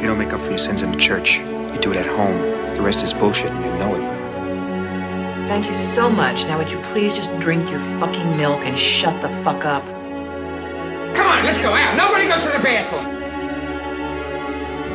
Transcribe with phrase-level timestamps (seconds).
[0.00, 1.38] You don't make up for your sins in the church.
[1.38, 2.38] You do it at home.
[2.76, 5.48] The rest is bullshit and you know it.
[5.48, 6.44] Thank you so much.
[6.44, 9.84] Now would you please just drink your fucking milk and shut the fuck up?
[11.16, 11.96] Come on, let's go out.
[11.96, 13.18] Nobody goes to the bathroom.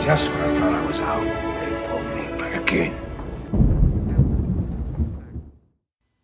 [0.01, 1.23] Just when I thought I was out,
[1.59, 2.93] they pulled me back in.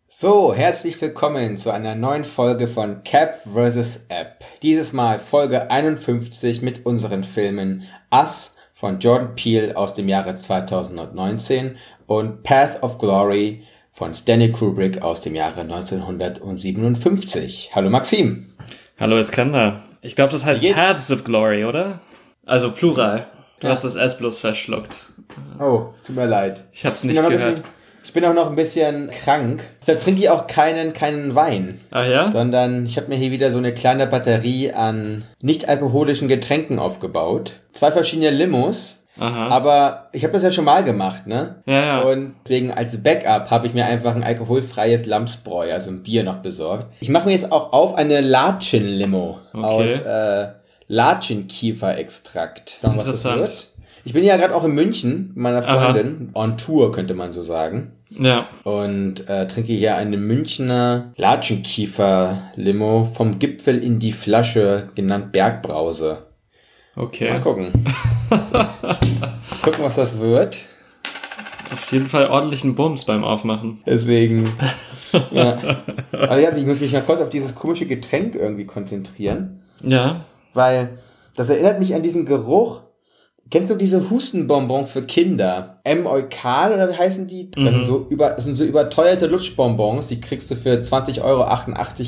[0.08, 4.06] So, herzlich willkommen zu einer neuen Folge von Cap vs.
[4.08, 4.42] App.
[4.62, 11.76] Dieses Mal Folge 51 mit unseren Filmen Us von Jordan Peele aus dem Jahre 2019
[12.06, 13.62] und Path of Glory
[13.92, 17.72] von Stanley Kubrick aus dem Jahre 1957.
[17.74, 18.54] Hallo Maxim.
[18.98, 19.82] Hallo Iskander.
[20.00, 22.00] Ich glaube, das heißt Paths of Glory, oder?
[22.46, 23.26] Also Plural.
[23.60, 23.72] Du ja.
[23.74, 25.12] hast das S bloß verschluckt.
[25.58, 26.64] Oh, tut mir leid.
[26.72, 27.62] Ich hab's nicht gehört.
[28.04, 29.62] Ich bin auch noch ein bisschen krank.
[29.80, 31.80] Deshalb trinke ich auch keinen, keinen Wein.
[31.90, 32.30] Ach ja?
[32.30, 37.60] Sondern ich habe mir hier wieder so eine kleine Batterie an nicht-alkoholischen Getränken aufgebaut.
[37.72, 38.96] Zwei verschiedene Limos.
[39.18, 39.48] Aha.
[39.48, 41.56] Aber ich habe das ja schon mal gemacht, ne?
[41.66, 42.00] Ja, ja.
[42.00, 46.38] Und deswegen als Backup habe ich mir einfach ein alkoholfreies Lamsbräu, also ein Bier noch
[46.38, 46.86] besorgt.
[47.00, 49.62] Ich mache mir jetzt auch auf eine Latschen-Limo okay.
[49.62, 50.48] aus äh,
[50.88, 52.78] Latschenkiefer-Extrakt.
[52.82, 53.68] Interessant.
[54.04, 56.42] Ich bin ja gerade auch in München mit meiner Freundin, Aha.
[56.42, 57.92] on Tour könnte man so sagen.
[58.10, 58.48] Ja.
[58.64, 66.26] Und äh, trinke hier eine Münchner Latschenkiefer-Limo vom Gipfel in die Flasche, genannt Bergbrause.
[66.96, 67.30] Okay.
[67.30, 67.72] Mal gucken.
[69.62, 70.66] gucken, was das wird.
[71.72, 73.82] Auf jeden Fall ordentlichen Bums beim Aufmachen.
[73.86, 74.52] Deswegen.
[75.32, 75.82] ja.
[76.12, 79.62] Aber ja, ich muss mich mal kurz auf dieses komische Getränk irgendwie konzentrieren.
[79.82, 80.24] Ja.
[80.52, 80.98] Weil
[81.36, 82.82] das erinnert mich an diesen Geruch
[83.50, 85.80] Kennst du diese Hustenbonbons für Kinder?
[85.82, 87.50] M-Eukal oder wie heißen die?
[87.50, 87.86] Das, sind mhm.
[87.86, 91.48] so über, das sind so überteuerte Lutschbonbons, die kriegst du für 20,88 Euro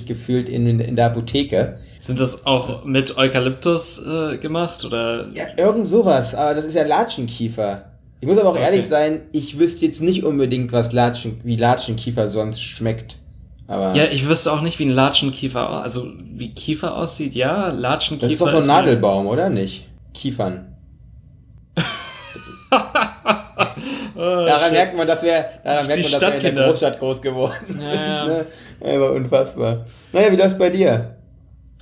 [0.06, 1.78] gefühlt in, in der Apotheke.
[1.98, 5.30] Sind das auch mit Eukalyptus äh, gemacht oder?
[5.34, 7.86] Ja, irgend sowas, aber das ist ja Latschenkiefer.
[8.20, 8.62] Ich muss aber auch okay.
[8.62, 13.19] ehrlich sein, ich wüsste jetzt nicht unbedingt, was Latschen, wie Latschenkiefer sonst schmeckt.
[13.66, 17.34] Aber ja, ich wüsste auch nicht, wie ein Latschenkiefer, also wie Kiefer aussieht.
[17.34, 18.28] Ja, Latschenkiefer.
[18.28, 19.88] Das ist doch so ein Nadelbaum, oder nicht?
[20.14, 20.72] Kiefern.
[24.16, 24.72] daran shit.
[24.72, 27.94] merkt man, dass wir, daran merkt man, dass wir in der Großstadt groß geworden ja,
[27.94, 28.25] ja.
[28.25, 28.47] sind.
[28.81, 29.00] Ne?
[29.00, 29.87] war unfassbar.
[30.12, 31.16] Naja, wie läuft's bei dir?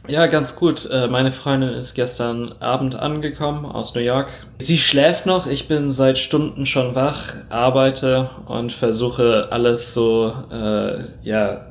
[0.09, 0.89] Ja, ganz gut.
[0.91, 4.31] Äh, meine Freundin ist gestern Abend angekommen aus New York.
[4.59, 5.47] Sie schläft noch.
[5.47, 11.67] Ich bin seit Stunden schon wach, arbeite und versuche alles so, äh, ja,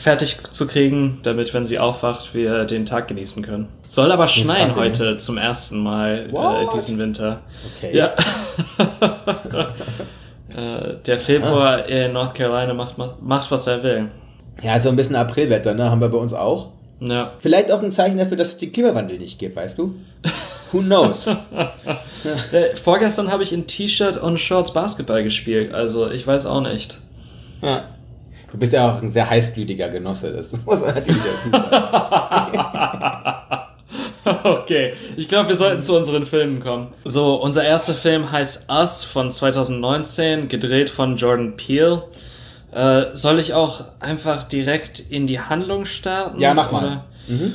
[0.00, 3.68] fertig zu kriegen, damit, wenn sie aufwacht, wir den Tag genießen können.
[3.86, 5.16] Soll aber schneien Kaffee, heute ne?
[5.18, 7.42] zum ersten Mal äh, diesen Winter.
[7.76, 7.96] Okay.
[7.96, 8.14] Ja.
[10.56, 11.80] äh, der Februar ah.
[11.80, 14.10] in North Carolina macht, macht, was er will.
[14.62, 15.90] Ja, so ein bisschen Aprilwetter, ne?
[15.90, 16.70] Haben wir bei uns auch.
[17.00, 17.32] Ja.
[17.38, 19.94] Vielleicht auch ein Zeichen dafür, dass es den Klimawandel nicht gibt, weißt du?
[20.72, 21.26] Who knows?
[22.52, 26.98] äh, vorgestern habe ich in T-Shirt und Shorts Basketball gespielt, also ich weiß auch nicht.
[27.62, 27.84] Ja.
[28.50, 32.58] Du bist ja auch ein sehr heißblütiger Genosse, das muss man natürlich dazu sagen.
[34.44, 36.88] Okay, ich glaube, wir sollten zu unseren Filmen kommen.
[37.04, 42.04] So, unser erster Film heißt Us von 2019, gedreht von Jordan Peele.
[42.72, 46.38] Äh, soll ich auch einfach direkt in die Handlung starten?
[46.38, 47.04] Ja, mach mal.
[47.26, 47.54] Mhm.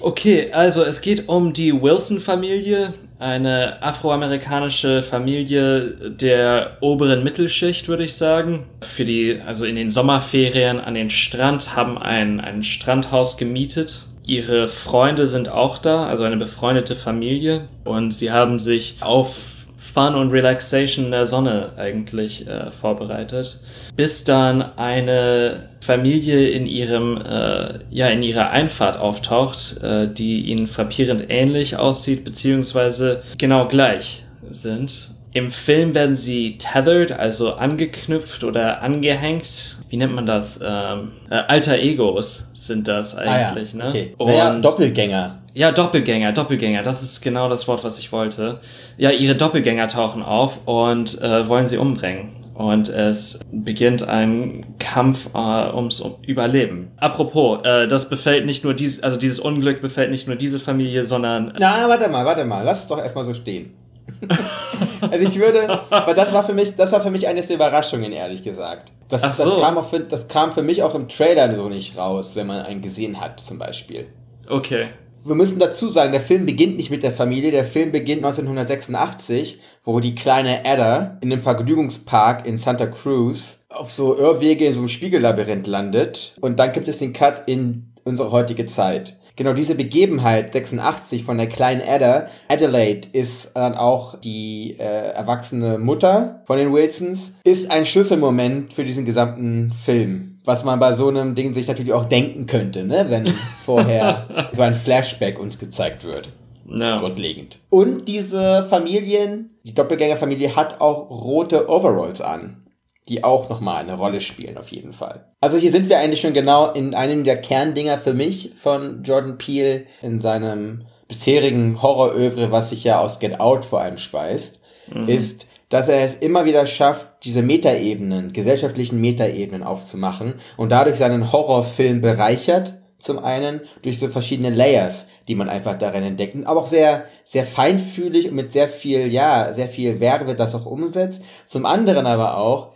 [0.00, 8.14] Okay, also es geht um die Wilson-Familie, eine afroamerikanische Familie der oberen Mittelschicht, würde ich
[8.14, 8.66] sagen.
[8.80, 14.04] Für die, also in den Sommerferien an den Strand, haben ein, ein Strandhaus gemietet.
[14.24, 17.68] Ihre Freunde sind auch da, also eine befreundete Familie.
[17.84, 23.60] Und sie haben sich auf Fun und Relaxation in der Sonne eigentlich äh, vorbereitet,
[23.96, 30.68] bis dann eine Familie in ihrem äh, ja in ihrer Einfahrt auftaucht, äh, die ihnen
[30.68, 35.10] frappierend ähnlich aussieht beziehungsweise genau gleich sind.
[35.32, 39.78] Im Film werden sie tethered, also angeknüpft oder angehängt.
[39.92, 40.58] Wie nennt man das?
[40.66, 43.84] Ähm, äh, Alter Egos sind das eigentlich, ah, ja.
[43.84, 43.90] ne?
[43.90, 44.14] Okay.
[44.16, 45.42] Und naja, Doppelgänger.
[45.52, 48.60] Ja, Doppelgänger, Doppelgänger, das ist genau das Wort, was ich wollte.
[48.96, 52.30] Ja, ihre Doppelgänger tauchen auf und äh, wollen sie umbringen.
[52.54, 56.92] Und es beginnt ein Kampf äh, ums Überleben.
[56.96, 61.04] Apropos, äh, das befällt nicht nur dies, also dieses Unglück befällt nicht nur diese Familie,
[61.04, 61.52] sondern.
[61.58, 63.74] Na, warte mal, warte mal, lass es doch erstmal so stehen.
[65.00, 68.12] also ich würde, weil das war für mich, das war für mich eines der Überraschungen,
[68.12, 68.92] ehrlich gesagt.
[69.08, 69.44] Das, Ach so.
[69.44, 72.46] das, kam auch für, das kam für mich auch im Trailer so nicht raus, wenn
[72.46, 74.06] man einen gesehen hat, zum Beispiel.
[74.48, 74.88] Okay
[75.24, 79.60] wir müssen dazu sagen, der Film beginnt nicht mit der Familie, der Film beginnt 1986,
[79.84, 84.80] wo die kleine Ada in einem Vergnügungspark in Santa Cruz auf so Irrwege in so
[84.80, 89.16] einem Spiegellabyrinth landet und dann gibt es den Cut in unsere heutige Zeit.
[89.36, 95.78] Genau diese Begebenheit 86 von der kleinen Ada, Adelaide ist dann auch die äh, erwachsene
[95.78, 100.38] Mutter von den Wilsons, ist ein Schlüsselmoment für diesen gesamten Film.
[100.44, 103.06] Was man bei so einem Ding sich natürlich auch denken könnte, ne?
[103.08, 103.26] wenn
[103.64, 106.30] vorher so ein Flashback uns gezeigt wird.
[106.66, 106.98] Ja.
[106.98, 107.58] Grundlegend.
[107.70, 112.61] Und diese Familien, die Doppelgängerfamilie hat auch rote Overalls an
[113.08, 115.26] die auch nochmal eine Rolle spielen, auf jeden Fall.
[115.40, 119.38] Also hier sind wir eigentlich schon genau in einem der Kerndinger für mich von Jordan
[119.38, 124.60] Peele in seinem bisherigen Horrorövre, was sich ja aus Get Out vor allem speist,
[124.92, 125.08] mhm.
[125.08, 131.32] ist, dass er es immer wieder schafft, diese Metaebenen, gesellschaftlichen Metaebenen aufzumachen und dadurch seinen
[131.32, 136.66] Horrorfilm bereichert, zum einen durch so verschiedene Layers, die man einfach darin entdeckt, aber auch
[136.66, 141.24] sehr, sehr feinfühlig und mit sehr viel, ja, sehr viel Werbe das auch umsetzt.
[141.44, 142.71] Zum anderen aber auch,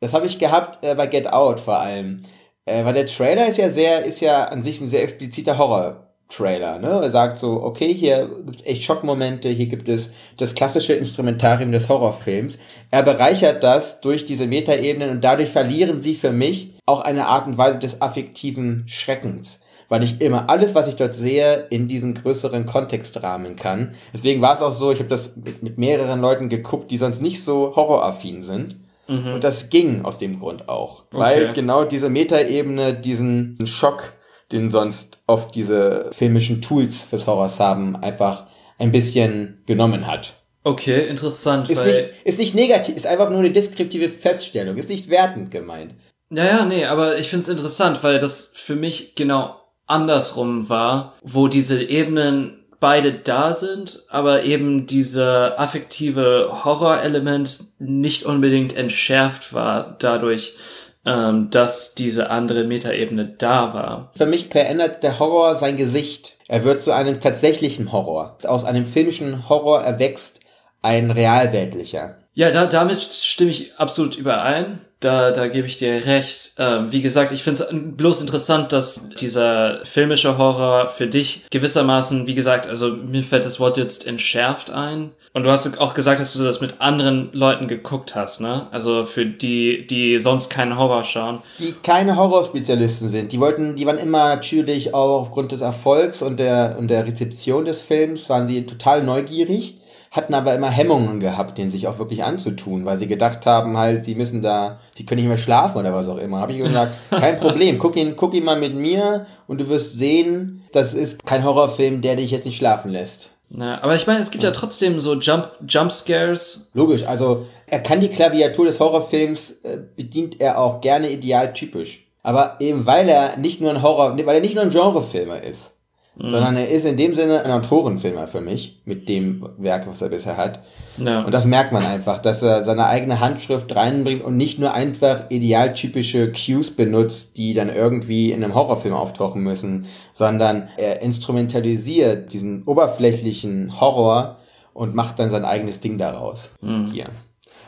[0.00, 2.22] das habe ich gehabt äh, bei Get Out vor allem.
[2.64, 6.78] Äh, weil der Trailer ist ja sehr, ist ja an sich ein sehr expliziter Horror-Trailer.
[6.80, 6.88] Ne?
[6.88, 11.88] Er sagt so, okay, hier gibt's echt Schockmomente, hier gibt es das klassische Instrumentarium des
[11.88, 12.58] Horrorfilms.
[12.90, 17.46] Er bereichert das durch diese Metaebenen und dadurch verlieren sie für mich auch eine Art
[17.46, 22.14] und Weise des affektiven Schreckens weil ich immer alles, was ich dort sehe, in diesen
[22.14, 23.94] größeren Kontext rahmen kann.
[24.12, 27.22] Deswegen war es auch so, ich habe das mit, mit mehreren Leuten geguckt, die sonst
[27.22, 28.76] nicht so horroraffin sind.
[29.08, 29.34] Mhm.
[29.34, 31.04] Und das ging aus dem Grund auch.
[31.12, 31.18] Okay.
[31.18, 34.12] Weil genau diese Metaebene diesen Schock,
[34.52, 38.46] den sonst oft diese filmischen Tools fürs Horrors haben, einfach
[38.78, 40.34] ein bisschen genommen hat.
[40.62, 41.70] Okay, interessant.
[41.70, 45.94] Ist, nicht, ist nicht negativ, ist einfach nur eine deskriptive Feststellung, ist nicht wertend gemeint.
[46.28, 51.82] Naja, nee, aber ich find's interessant, weil das für mich genau andersrum war, wo diese
[51.82, 60.56] Ebenen beide da sind, aber eben dieser affektive Horrorelement nicht unbedingt entschärft war dadurch,
[61.04, 64.12] ähm, dass diese andere Metaebene da war.
[64.16, 66.36] Für mich verändert der Horror sein Gesicht.
[66.48, 68.36] Er wird zu einem tatsächlichen Horror.
[68.44, 70.40] Aus einem filmischen Horror erwächst
[70.82, 72.18] ein realweltlicher.
[72.36, 74.80] Ja, da, damit stimme ich absolut überein.
[75.00, 76.52] Da, da gebe ich dir recht.
[76.58, 82.26] Ähm, wie gesagt, ich finde es bloß interessant, dass dieser filmische Horror für dich gewissermaßen,
[82.26, 85.12] wie gesagt, also mir fällt das Wort jetzt entschärft ein.
[85.32, 88.66] Und du hast auch gesagt, dass du das mit anderen Leuten geguckt hast, ne?
[88.70, 91.42] Also für die, die sonst keinen Horror schauen.
[91.58, 93.32] Die keine Horrorspezialisten sind.
[93.32, 97.64] Die wollten, die waren immer natürlich auch aufgrund des Erfolgs und der, und der Rezeption
[97.64, 99.78] des Films, waren sie total neugierig
[100.16, 104.04] hatten aber immer Hemmungen gehabt, den sich auch wirklich anzutun, weil sie gedacht haben, halt,
[104.04, 106.40] sie müssen da, sie können nicht mehr schlafen oder was auch immer.
[106.40, 109.98] Habe ich gesagt, kein Problem, guck ihn, guck ihn mal mit mir und du wirst
[109.98, 113.30] sehen, das ist kein Horrorfilm, der dich jetzt nicht schlafen lässt.
[113.48, 116.70] Na, aber ich meine, es gibt ja trotzdem so Jump, Jump Scares.
[116.74, 122.08] Logisch, also er kann die Klaviatur des Horrorfilms, äh, bedient er auch gerne idealtypisch.
[122.24, 125.75] Aber eben weil er nicht nur ein Horror, weil er nicht nur ein Genrefilmer ist
[126.18, 126.30] Mhm.
[126.30, 130.08] Sondern er ist in dem Sinne ein Autorenfilmer für mich, mit dem Werk, was er
[130.08, 130.62] bisher hat.
[130.96, 131.22] Ja.
[131.22, 135.24] Und das merkt man einfach, dass er seine eigene Handschrift reinbringt und nicht nur einfach
[135.28, 142.62] idealtypische Cues benutzt, die dann irgendwie in einem Horrorfilm auftauchen müssen, sondern er instrumentalisiert diesen
[142.64, 144.38] oberflächlichen Horror
[144.72, 146.54] und macht dann sein eigenes Ding daraus.
[146.62, 146.92] Mhm.
[146.92, 147.06] Hier.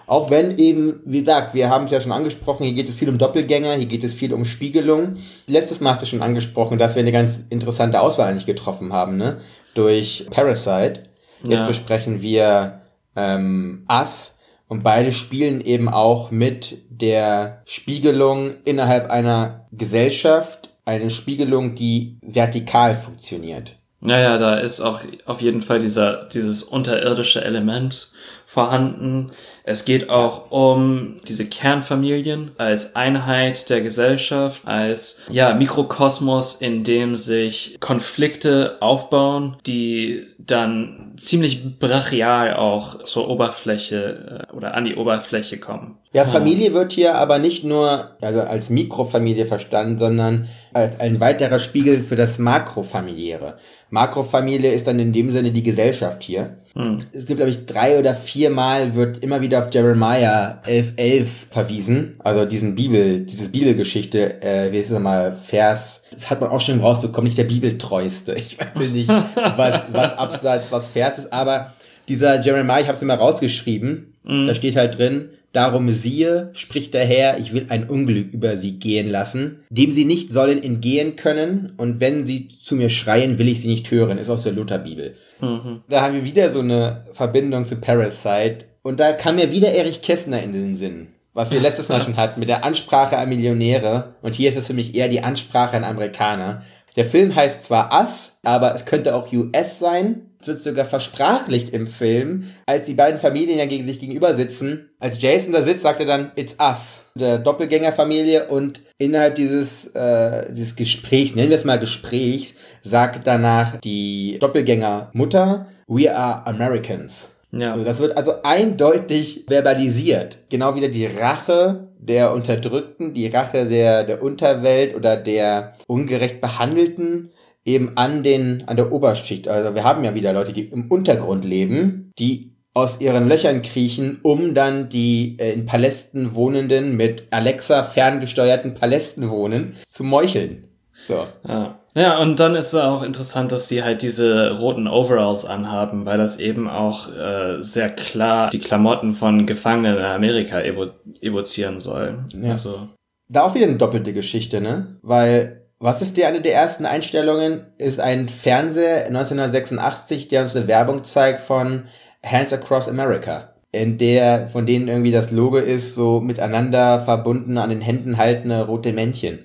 [0.09, 3.11] Auch wenn eben, wie gesagt, wir haben es ja schon angesprochen, hier geht es viel
[3.11, 5.17] um Doppelgänger, hier geht es viel um Spiegelung.
[5.47, 9.19] Letztes Mal hast du schon angesprochen, dass wir eine ganz interessante Auswahl eigentlich getroffen haben,
[9.19, 9.43] ne?
[9.75, 11.03] Durch Parasite.
[11.43, 11.67] Jetzt ja.
[11.67, 12.81] besprechen wir
[13.17, 14.35] ähm, Us
[14.67, 22.97] und beide spielen eben auch mit der Spiegelung innerhalb einer Gesellschaft, eine Spiegelung, die vertikal
[22.97, 23.77] funktioniert.
[24.01, 28.13] Naja, da ist auch auf jeden Fall dieser, dieses unterirdische Element
[28.47, 29.31] vorhanden.
[29.65, 37.17] Es geht auch um diese Kernfamilien als Einheit der Gesellschaft, als ja, Mikrokosmos, in dem
[37.17, 45.59] sich Konflikte aufbauen, die dann ziemlich brachial auch zur Oberfläche äh, oder an die Oberfläche
[45.59, 45.99] kommen.
[46.13, 51.59] Ja, Familie wird hier aber nicht nur also als Mikrofamilie verstanden, sondern als ein weiterer
[51.59, 53.57] Spiegel für das Makrofamiliäre.
[53.91, 56.57] Makrofamilie ist dann in dem Sinne die Gesellschaft hier.
[56.75, 56.99] Hm.
[57.13, 61.47] Es gibt, glaube ich, drei oder vier Mal wird immer wieder auf Jeremiah 11.11 11
[61.51, 62.17] verwiesen.
[62.23, 66.61] Also diesen Bibel, diese Bibelgeschichte, äh, wie ist es mal, Vers, das hat man auch
[66.61, 68.35] schon rausbekommen, nicht der Bibeltreueste.
[68.35, 71.73] Ich weiß nicht, was, was Abseits, was Vers ist, aber
[72.09, 74.47] dieser Jeremiah, ich habe es immer rausgeschrieben, hm.
[74.47, 78.79] da steht halt drin, Darum siehe, spricht der Herr, ich will ein Unglück über sie
[78.79, 83.49] gehen lassen, dem sie nicht sollen entgehen können, und wenn sie zu mir schreien, will
[83.49, 85.15] ich sie nicht hören, ist aus der Lutherbibel.
[85.41, 85.83] Mhm.
[85.89, 90.03] Da haben wir wieder so eine Verbindung zu Parasite, und da kam mir wieder Erich
[90.03, 94.17] Kästner in den Sinn, was wir letztes Mal schon hatten, mit der Ansprache an Millionäre,
[94.21, 96.63] und hier ist es für mich eher die Ansprache an Amerikaner.
[96.97, 100.28] Der Film heißt zwar Us, aber es könnte auch US sein.
[100.41, 104.91] Es wird sogar versprachlicht im Film, als die beiden Familien ja gegen sich gegenüber sitzen.
[105.01, 108.47] Als Jason da sitzt, sagt er dann, it's us, der Doppelgängerfamilie.
[108.47, 115.67] Und innerhalb dieses, äh, dieses Gesprächs, nennen wir es mal Gesprächs, sagt danach die Doppelgängermutter,
[115.89, 117.31] we are Americans.
[117.51, 117.73] Ja.
[117.73, 120.45] Also das wird also eindeutig verbalisiert.
[120.51, 127.31] Genau wieder die Rache der Unterdrückten, die Rache der, der Unterwelt oder der ungerecht Behandelten
[127.69, 129.47] eben an den, an der Oberschicht.
[129.47, 134.19] Also wir haben ja wieder Leute, die im Untergrund leben, die aus ihren Löchern kriechen,
[134.23, 140.69] um dann die äh, in Palästen wohnenden, mit Alexa ferngesteuerten Palästen wohnen, zu meucheln.
[141.07, 141.27] So.
[141.47, 141.79] Ja.
[141.95, 146.19] ja, und dann ist es auch interessant, dass sie halt diese roten Overalls anhaben, weil
[146.19, 150.89] das eben auch äh, sehr klar die Klamotten von Gefangenen in Amerika evo
[151.21, 152.25] evozieren soll.
[152.41, 152.53] Ja.
[152.53, 152.89] Also,
[153.29, 154.99] Da auch wieder eine doppelte Geschichte, ne?
[155.03, 157.67] Weil, was ist die eine der ersten Einstellungen?
[157.79, 161.85] Ist ein Fernseher 1986, der uns eine Werbung zeigt von
[162.25, 163.55] Hands Across America.
[163.71, 168.67] In der, von denen irgendwie das Logo ist, so miteinander verbunden an den Händen haltende
[168.67, 169.45] rote Männchen.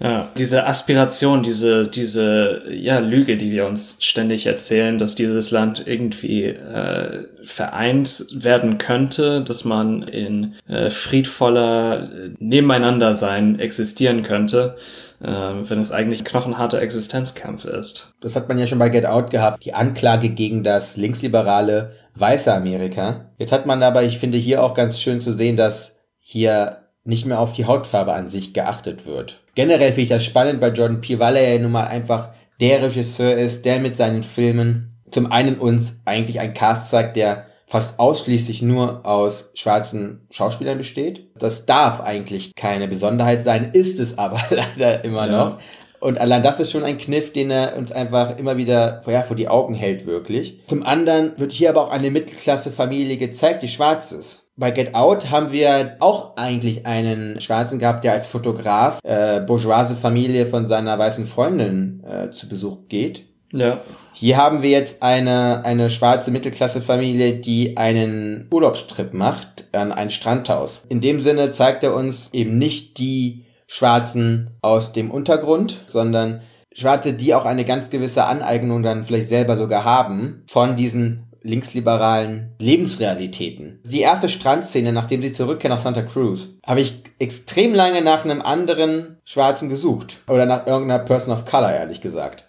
[0.00, 5.82] ja, diese Aspiration, diese, diese ja, Lüge, die wir uns ständig erzählen, dass dieses Land
[5.86, 14.76] irgendwie äh, vereint werden könnte, dass man in äh, friedvoller äh, Nebeneinandersein existieren könnte,
[15.20, 18.14] wenn es eigentlich knochenharter Existenzkampf ist.
[18.20, 19.64] Das hat man ja schon bei Get Out gehabt.
[19.64, 23.32] Die Anklage gegen das linksliberale weiße Amerika.
[23.36, 27.26] Jetzt hat man aber, ich finde hier auch ganz schön zu sehen, dass hier nicht
[27.26, 29.40] mehr auf die Hautfarbe an sich geachtet wird.
[29.54, 32.82] Generell finde ich das spannend bei Jordan Peele, weil er ja nun mal einfach der
[32.82, 37.98] Regisseur ist, der mit seinen Filmen zum einen uns eigentlich einen Cast zeigt, der fast
[37.98, 41.28] ausschließlich nur aus schwarzen Schauspielern besteht.
[41.38, 45.44] Das darf eigentlich keine Besonderheit sein, ist es aber leider immer Ja.
[45.44, 45.58] noch.
[46.00, 49.34] Und allein das ist schon ein Kniff, den er uns einfach immer wieder ja, vor
[49.34, 50.60] die Augen hält, wirklich.
[50.68, 54.44] Zum anderen wird hier aber auch eine Mittelklasse-Familie gezeigt, die schwarz ist.
[54.56, 59.94] Bei Get Out haben wir auch eigentlich einen Schwarzen gehabt, der als Fotograf äh, bourgeoise
[59.96, 63.24] Familie von seiner weißen Freundin äh, zu Besuch geht.
[63.52, 63.82] Ja.
[64.12, 70.84] Hier haben wir jetzt eine, eine schwarze Mittelklasse-Familie, die einen Urlaubstrip macht an ein Strandhaus.
[70.88, 77.12] In dem Sinne zeigt er uns eben nicht die Schwarzen aus dem Untergrund, sondern Schwarze,
[77.12, 83.80] die auch eine ganz gewisse Aneignung dann vielleicht selber sogar haben von diesen linksliberalen Lebensrealitäten.
[83.84, 88.42] Die erste Strandszene, nachdem sie zurückkehren nach Santa Cruz, habe ich extrem lange nach einem
[88.42, 90.18] anderen Schwarzen gesucht.
[90.28, 92.47] Oder nach irgendeiner Person of Color, ehrlich gesagt.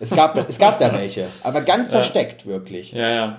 [0.00, 2.92] Es gab, es gab da welche, aber ganz versteckt, wirklich.
[2.92, 3.38] Ja, ja.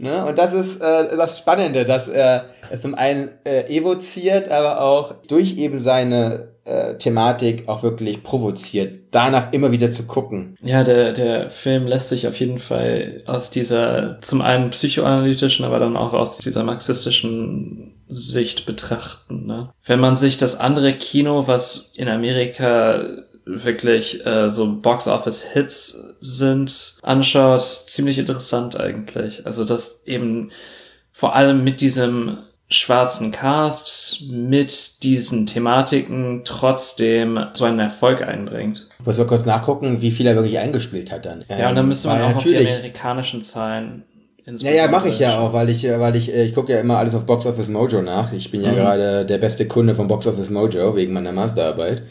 [0.00, 0.24] Ne?
[0.24, 5.14] Und das ist äh, das Spannende, dass er es zum einen äh, evoziert, aber auch
[5.28, 10.56] durch eben seine äh, Thematik auch wirklich provoziert, danach immer wieder zu gucken.
[10.62, 15.78] Ja, der, der Film lässt sich auf jeden Fall aus dieser zum einen psychoanalytischen, aber
[15.78, 19.46] dann auch aus dieser marxistischen Sicht betrachten.
[19.46, 19.70] Ne?
[19.84, 23.02] Wenn man sich das andere Kino, was in Amerika
[23.64, 29.46] wirklich äh, so Box-Office-Hits sind, anschaut, ziemlich interessant eigentlich.
[29.46, 30.50] Also das eben
[31.12, 32.38] vor allem mit diesem
[32.70, 38.88] schwarzen Cast, mit diesen Thematiken trotzdem so einen Erfolg einbringt.
[39.04, 41.44] Muss mal kurz nachgucken, wie viel er wirklich eingespielt hat dann.
[41.48, 44.04] Ja, und dann müsste man weil auch auf die amerikanischen Zahlen
[44.46, 46.80] Ja, ja, mache ich ja auch, weil ich, äh, weil ich, äh, ich gucke ja
[46.80, 48.32] immer alles auf Box Office Mojo nach.
[48.32, 48.76] Ich bin ja Mhm.
[48.76, 52.02] gerade der beste Kunde von Box Office Mojo wegen meiner Masterarbeit.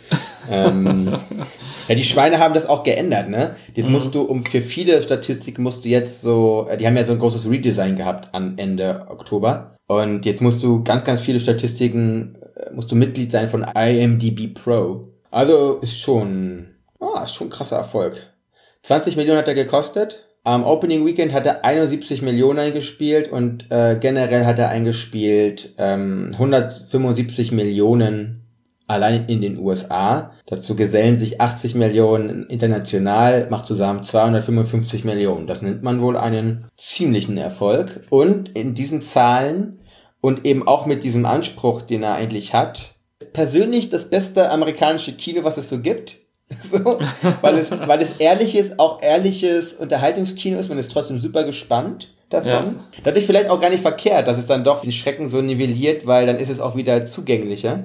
[0.49, 1.11] ähm,
[1.87, 3.55] ja, die Schweine haben das auch geändert, ne?
[3.73, 3.91] Jetzt Mhm.
[3.93, 7.11] musst du, um für viele Statistiken musst du jetzt so, äh, die haben ja so
[7.13, 9.75] ein großes Redesign gehabt an Ende Oktober.
[9.87, 12.37] Und jetzt musst du ganz, ganz viele Statistiken,
[12.73, 15.07] musst du Mitglied sein von IMDb Pro.
[15.31, 16.67] Also ist schon,
[16.99, 18.31] ah, ist schon ein krasser Erfolg.
[18.83, 20.28] 20 Millionen hat er gekostet.
[20.43, 26.29] Am Opening Weekend hat er 71 Millionen eingespielt und äh, generell hat er eingespielt ähm,
[26.33, 28.39] 175 Millionen
[28.87, 30.31] allein in den USA.
[30.47, 35.45] Dazu gesellen sich 80 Millionen international, macht zusammen 255 Millionen.
[35.45, 38.01] Das nennt man wohl einen ziemlichen Erfolg.
[38.09, 39.79] Und in diesen Zahlen
[40.21, 45.13] und eben auch mit diesem Anspruch, den er eigentlich hat, ist persönlich das beste amerikanische
[45.13, 46.18] Kino, was es so gibt.
[46.71, 46.99] So,
[47.41, 52.49] weil, es, weil es ehrliches, auch ehrliches Unterhaltungskino ist, man ist trotzdem super gespannt davon.
[52.51, 52.73] Ja.
[53.03, 56.25] Dadurch vielleicht auch gar nicht verkehrt, dass es dann doch den Schrecken so nivelliert, weil
[56.25, 57.83] dann ist es auch wieder zugänglicher.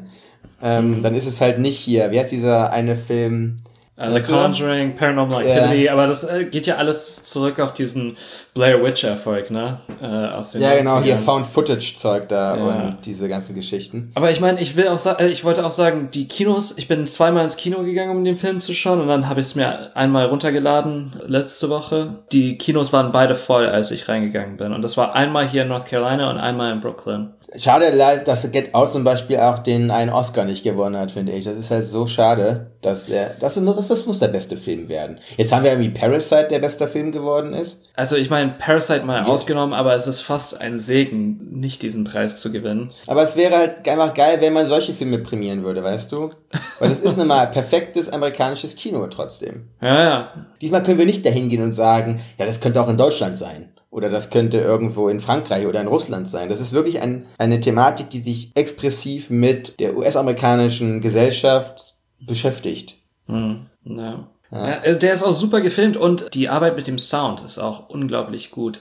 [0.63, 3.57] Ähm, Dann ist es halt nicht hier, wie heißt dieser eine Film,
[3.97, 4.21] Uh, The?
[4.33, 5.47] Conjuring, Paranormal.
[5.47, 8.17] Activity, aber das äh, geht ja alles zurück auf diesen
[8.53, 9.79] Blair Witch-Erfolg, ne?
[10.03, 11.23] Äh, aus den Ja, genau, hier 90ern.
[11.25, 12.63] Found-Footage-Zeug da Ja.
[12.65, 14.11] und diese ganzen Geschichten.
[14.17, 17.07] Aber ich meine, ich will auch sagen, ich wollte auch sagen, die Kinos, ich bin
[17.07, 19.97] zweimal ins Kino gegangen, um den Film zu schauen und dann habe ich es mir
[19.97, 22.25] einmal runtergeladen letzte Woche.
[22.33, 25.69] Die Kinos waren beide voll, als ich reingegangen bin und das war einmal hier in
[25.69, 27.31] North Carolina und einmal in Brooklyn.
[27.57, 31.45] Schade, dass Get Out zum Beispiel auch den einen Oscar nicht gewonnen hat, finde ich.
[31.45, 35.19] Das ist halt so schade, dass er, das, das, das muss der beste Film werden.
[35.37, 37.83] Jetzt haben wir irgendwie Parasite, der bester Film geworden ist.
[37.95, 42.41] Also ich meine, Parasite mal ausgenommen, aber es ist fast ein Segen, nicht diesen Preis
[42.41, 42.91] zu gewinnen.
[43.07, 46.31] Aber es wäre halt einfach geil, wenn man solche Filme prämieren würde, weißt du?
[46.81, 49.69] Weil das ist nun mal perfektes amerikanisches Kino trotzdem.
[49.81, 50.47] Ja, ja.
[50.61, 53.69] Diesmal können wir nicht dahin gehen und sagen, ja, das könnte auch in Deutschland sein.
[53.95, 56.49] Oder das könnte irgendwo in Frankreich oder in Russland sein.
[56.49, 62.97] Das ist wirklich ein, eine Thematik, die sich expressiv mit der US-amerikanischen Gesellschaft beschäftigt.
[63.29, 64.27] Hm, ja.
[64.51, 67.89] Ja, also der ist auch super gefilmt und die Arbeit mit dem Sound ist auch
[67.89, 68.81] unglaublich gut.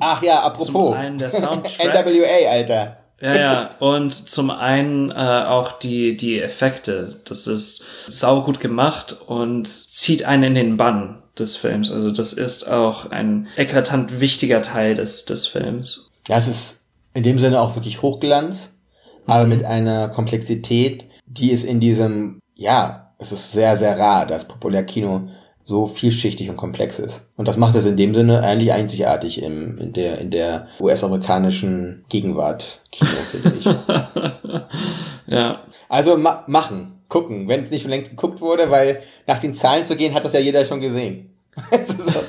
[0.00, 0.90] Ach ja, apropos.
[0.90, 2.06] Zum einen der Soundtrack.
[2.06, 2.96] NWA, Alter.
[3.20, 7.20] Ja, ja, und zum einen äh, auch die, die Effekte.
[7.24, 11.90] Das ist saugut gemacht und zieht einen in den Bann des Films.
[11.90, 16.10] Also das ist auch ein eklatant wichtiger Teil des, des Films.
[16.28, 16.80] Ja, es ist
[17.14, 18.78] in dem Sinne auch wirklich Hochglanz,
[19.26, 24.46] aber mit einer Komplexität, die ist in diesem, ja, es ist sehr, sehr rar, dass
[24.46, 25.28] Populärkino
[25.64, 27.28] so vielschichtig und komplex ist.
[27.36, 32.04] Und das macht es in dem Sinne eigentlich einzigartig im, in der, in der US-amerikanischen
[32.08, 33.66] Gegenwart Kino, finde ich.
[35.28, 35.58] Ja.
[35.88, 39.86] Also ma machen, gucken, wenn es nicht schon längst geguckt wurde, weil nach den Zahlen
[39.86, 41.34] zu gehen, hat das ja jeder schon gesehen.
[41.72, 42.12] Also so.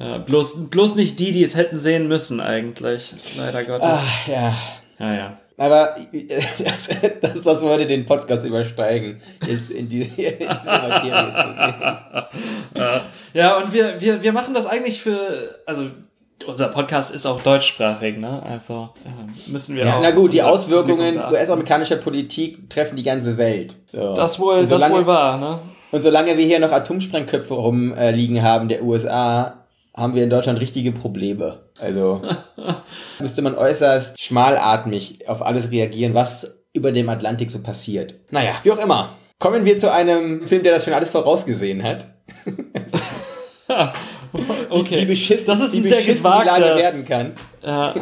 [0.00, 3.14] ja bloß, bloß nicht die, die es hätten sehen müssen eigentlich.
[3.36, 3.88] Leider Gottes.
[3.88, 4.56] Ach, ja.
[4.98, 5.38] Ja, ja.
[5.56, 5.94] Aber
[6.58, 6.88] das,
[7.20, 12.24] das, das würde den Podcast übersteigen, jetzt in die, in diese Materie zu
[12.74, 13.00] gehen.
[13.34, 15.90] Ja, und wir, wir, wir machen das eigentlich für, also
[16.46, 18.42] unser Podcast ist auch deutschsprachig, ne?
[18.42, 20.02] Also äh, müssen wir Ja, auch.
[20.02, 21.18] na gut, die Auswirkungen.
[21.18, 23.76] US-amerikanischer Politik treffen die ganze Welt.
[23.92, 24.14] So.
[24.14, 25.58] Das wohl, und das solange, wohl war, ne?
[25.92, 29.64] Und solange wir hier noch Atomsprengköpfe rumliegen haben, der USA,
[29.96, 31.60] haben wir in Deutschland richtige Probleme.
[31.80, 32.20] Also
[33.20, 38.16] müsste man äußerst schmalatmig auf alles reagieren, was über dem Atlantik so passiert.
[38.30, 39.10] Naja, wie auch immer.
[39.38, 42.06] Kommen wir zu einem Film, der das schon alles vorausgesehen hat.
[44.70, 45.02] Okay.
[45.02, 46.76] Wie beschissen, das ist wie ein sehr beschissen die Lage gewagter.
[46.76, 47.32] werden kann.
[47.62, 47.94] Ja.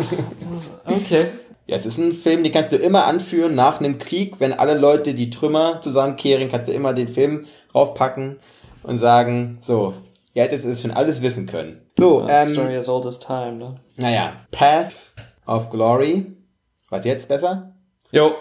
[0.87, 1.27] okay.
[1.67, 4.75] Ja, es ist ein Film, den kannst du immer anführen nach einem Krieg, wenn alle
[4.75, 8.39] Leute die Trümmer zusammenkehren, kannst du immer den Film raufpacken
[8.83, 9.95] und sagen, so,
[10.35, 11.83] ihr hättet es schon alles wissen können.
[11.99, 13.75] So, Ja, ähm, Story as old as time, ne?
[13.97, 14.95] naja, Path
[15.47, 16.27] of Glory.
[16.91, 17.75] Was jetzt besser?
[18.11, 18.33] Jo.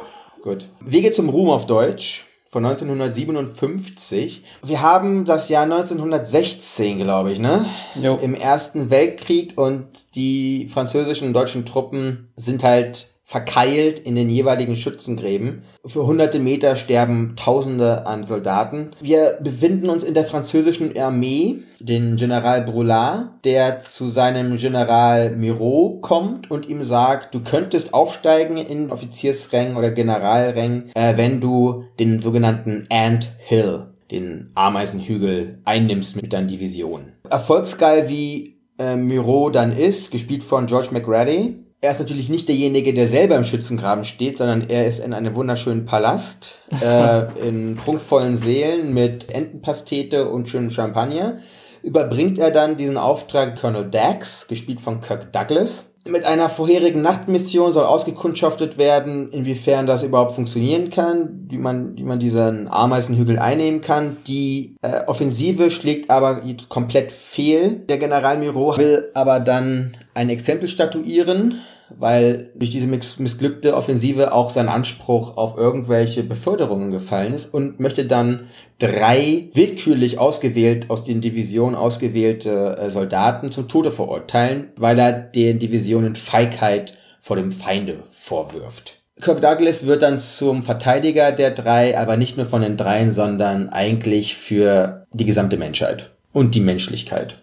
[0.42, 0.68] Gut.
[0.80, 4.44] Wege zum Ruhm auf Deutsch von 1957.
[4.62, 7.66] Wir haben das Jahr 1916, glaube ich, ne?
[7.96, 8.20] Jo.
[8.22, 9.86] Im Ersten Weltkrieg und
[10.16, 15.62] die französischen und deutschen Truppen sind halt verkeilt in den jeweiligen Schützengräben.
[15.86, 18.92] Für hunderte Meter sterben Tausende an Soldaten.
[19.00, 26.00] Wir befinden uns in der französischen Armee, den General Brulard, der zu seinem General Miro
[26.02, 32.22] kommt und ihm sagt, du könntest aufsteigen in Offiziersrängen oder Generalrängen, äh, wenn du den
[32.22, 37.14] sogenannten Ant Hill, den Ameisenhügel, einnimmst mit deiner Division.
[37.30, 42.94] Erfolgsgeil wie äh, Miro dann ist, gespielt von George McReady, er ist natürlich nicht derjenige,
[42.94, 48.38] der selber im Schützengraben steht, sondern er ist in einem wunderschönen Palast, äh, in prunkvollen
[48.38, 51.40] Sälen mit Entenpastete und schönem Champagner.
[51.82, 55.88] Überbringt er dann diesen Auftrag Colonel Dax, gespielt von Kirk Douglas.
[56.08, 62.04] Mit einer vorherigen Nachtmission soll ausgekundschaftet werden, inwiefern das überhaupt funktionieren kann, wie man, wie
[62.04, 64.18] man diesen Ameisenhügel einnehmen kann.
[64.26, 67.84] Die äh, Offensive schlägt aber komplett fehl.
[67.88, 71.62] Der General Miro will aber dann ein Exempel statuieren,
[72.00, 77.80] weil durch diese miss missglückte Offensive auch sein Anspruch auf irgendwelche Beförderungen gefallen ist und
[77.80, 78.48] möchte dann
[78.80, 85.60] drei willkürlich ausgewählt, aus den Divisionen ausgewählte äh, Soldaten zum Tode verurteilen, weil er den
[85.60, 88.98] Divisionen Feigheit vor dem Feinde vorwirft.
[89.22, 93.70] Kirk Douglas wird dann zum Verteidiger der drei, aber nicht nur von den dreien, sondern
[93.70, 97.38] eigentlich für die gesamte Menschheit und die Menschlichkeit.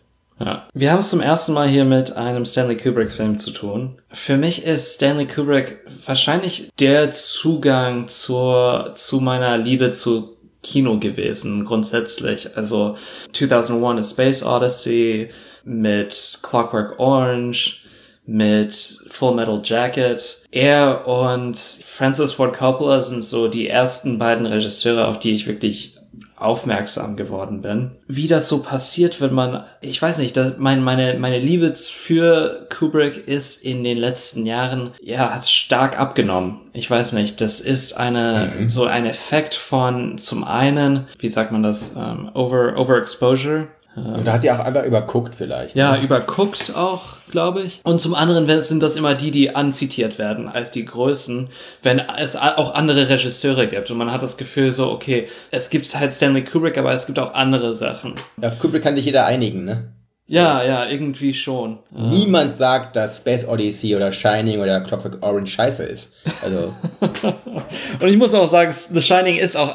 [0.72, 4.00] Wir haben es zum ersten Mal hier mit einem Stanley Kubrick-Film zu tun.
[4.10, 11.64] Für mich ist Stanley Kubrick wahrscheinlich der Zugang zur, zu meiner Liebe zu Kino gewesen,
[11.64, 12.56] grundsätzlich.
[12.56, 12.96] Also
[13.32, 15.30] 2001 A Space Odyssey
[15.64, 17.82] mit Clockwork Orange,
[18.26, 18.74] mit
[19.08, 20.44] Full Metal Jacket.
[20.50, 25.97] Er und Francis Ford Coppola sind so die ersten beiden Regisseure, auf die ich wirklich
[26.40, 27.92] aufmerksam geworden bin.
[28.06, 32.66] Wie das so passiert, wenn man, ich weiß nicht, das, mein, meine, meine Liebe für
[32.76, 36.60] Kubrick ist in den letzten Jahren, ja, hat stark abgenommen.
[36.72, 38.68] Ich weiß nicht, das ist eine, mhm.
[38.68, 43.68] so ein Effekt von zum einen, wie sagt man das, um, ähm, over, overexposure
[44.06, 45.74] und da hat sie auch einfach überguckt vielleicht.
[45.74, 46.02] Ja, ne?
[46.02, 47.80] überguckt auch, glaube ich.
[47.84, 51.48] Und zum anderen sind das immer die, die anzitiert werden als die Größen,
[51.82, 53.90] wenn es auch andere Regisseure gibt.
[53.90, 57.18] Und man hat das Gefühl so, okay, es gibt halt Stanley Kubrick, aber es gibt
[57.18, 58.14] auch andere Sachen.
[58.40, 59.92] Auf Kubrick kann sich jeder einigen, ne?
[60.30, 61.78] Ja, ja, irgendwie schon.
[61.90, 66.12] Niemand sagt, dass Space Odyssey oder Shining oder Clockwork Orange scheiße ist.
[66.42, 66.74] Also.
[68.00, 69.74] Und ich muss auch sagen, The Shining ist auch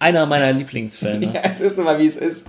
[0.00, 1.26] einer meiner Lieblingsfilme.
[1.34, 2.42] ja, es ist immer wie es ist.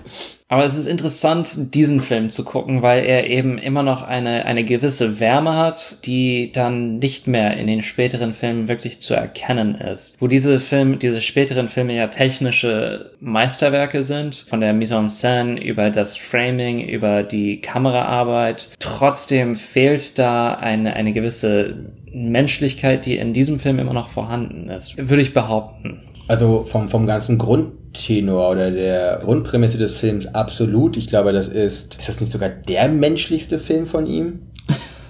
[0.48, 4.64] Aber es ist interessant, diesen Film zu gucken, weil er eben immer noch eine, eine
[4.64, 10.16] gewisse Wärme hat, die dann nicht mehr in den späteren Filmen wirklich zu erkennen ist.
[10.20, 15.60] Wo diese Filme, diese späteren Filme ja technische Meisterwerke sind, von der Mise en Scène
[15.60, 18.70] über das Framing, über die Kameraarbeit.
[18.80, 24.97] Trotzdem fehlt da eine, eine gewisse Menschlichkeit, die in diesem Film immer noch vorhanden ist,
[24.97, 26.01] würde ich behaupten.
[26.28, 30.95] Also vom, vom ganzen Grundtenor oder der Grundprämisse des Films absolut.
[30.95, 34.39] Ich glaube, das ist, ist das nicht sogar der menschlichste Film von ihm?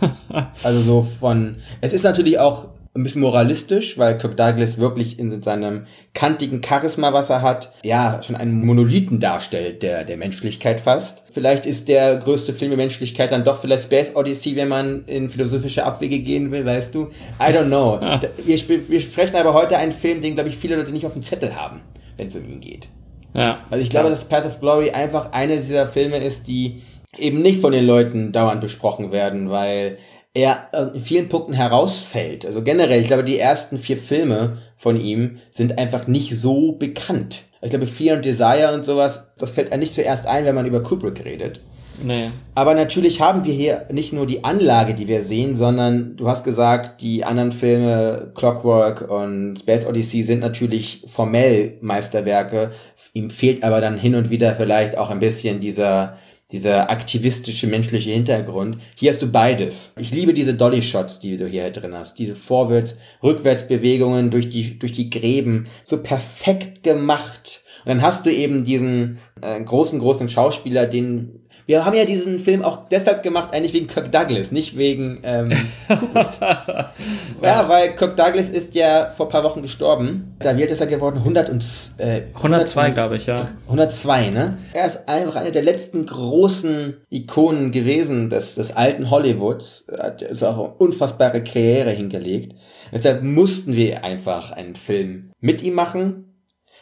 [0.63, 5.41] also so von, es ist natürlich auch ein bisschen moralistisch, weil Kirk Douglas wirklich in
[5.43, 11.21] seinem kantigen Charisma, was er hat, ja, schon einen Monolithen darstellt, der, der Menschlichkeit fast.
[11.29, 15.29] Vielleicht ist der größte Film der Menschlichkeit dann doch vielleicht Space Odyssey, wenn man in
[15.29, 17.10] philosophische Abwege gehen will, weißt du?
[17.38, 17.99] I don't know.
[18.45, 21.21] wir, wir sprechen aber heute einen Film, den, glaube ich, viele Leute nicht auf dem
[21.21, 21.81] Zettel haben,
[22.15, 22.88] wenn es um ihn geht.
[23.34, 23.60] Ja.
[23.69, 24.12] Also ich glaube, ja.
[24.12, 26.81] dass Path of Glory einfach einer dieser Filme ist, die
[27.17, 29.97] eben nicht von den Leuten dauernd besprochen werden, weil
[30.36, 32.45] er in vielen Punkten herausfällt.
[32.45, 37.45] Also generell, ich glaube, die ersten vier Filme von ihm sind einfach nicht so bekannt.
[37.62, 40.67] Ich glaube, Fear and Desire und sowas, das fällt einem nicht zuerst ein, wenn man
[40.67, 41.62] über Kubrick redet.
[42.04, 42.32] Nee.
[42.54, 46.43] Aber natürlich haben wir hier nicht nur die Anlage, die wir sehen, sondern du hast
[46.43, 52.71] gesagt, die anderen Filme, Clockwork und Space Odyssey, sind natürlich formell Meisterwerke.
[53.13, 56.17] Ihm fehlt aber dann hin und wieder vielleicht auch ein bisschen dieser
[56.51, 58.77] dieser aktivistische menschliche Hintergrund.
[58.95, 59.93] Hier hast du beides.
[59.97, 62.19] Ich liebe diese Dolly-Shots, die du hier drin hast.
[62.19, 65.67] Diese Vorwärts-, Rückwärtsbewegungen durch die, durch die Gräben.
[65.84, 67.62] So perfekt gemacht.
[67.84, 72.38] Und dann hast du eben diesen äh, großen, großen Schauspieler, den wir haben ja diesen
[72.38, 75.51] Film auch deshalb gemacht, eigentlich wegen Kirk Douglas, nicht wegen ähm,
[77.41, 80.36] ja, weil Kirk Douglas ist ja vor paar Wochen gestorben.
[80.39, 81.65] Da wird es ja geworden 100 und,
[81.97, 83.38] äh, 102, glaube ich, ja.
[83.65, 84.58] 102, ne?
[84.73, 89.86] Er ist einfach eine der letzten großen Ikonen gewesen des, des alten Hollywoods.
[89.88, 92.56] Er hat ist auch eine unfassbare Karriere hingelegt.
[92.91, 96.35] Deshalb mussten wir einfach einen Film mit ihm machen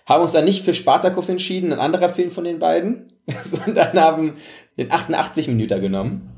[0.06, 3.08] haben uns dann nicht für Spartacus entschieden, ein anderer Film von den beiden,
[3.44, 4.34] sondern haben
[4.78, 6.36] den 88 Minuten genommen.